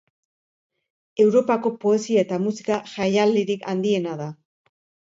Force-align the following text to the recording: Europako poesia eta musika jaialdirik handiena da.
Europako 1.25 1.73
poesia 1.85 2.25
eta 2.27 2.41
musika 2.49 2.81
jaialdirik 2.97 3.71
handiena 3.77 4.23
da. 4.25 4.35